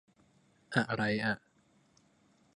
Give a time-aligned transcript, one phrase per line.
[0.89, 1.35] อะไรอ่ะ